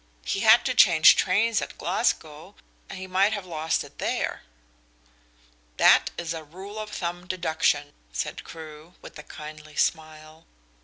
[0.25, 2.55] "He had to change trains at Glasgow
[2.91, 4.41] he might have lost it there."
[5.77, 10.47] "That is a rule of thumb deduction," said Crewe, with a kindly smile.